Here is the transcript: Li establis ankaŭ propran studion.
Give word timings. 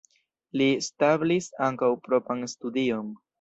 Li 0.61 0.69
establis 0.77 1.51
ankaŭ 1.67 1.91
propran 2.09 2.43
studion. 2.55 3.15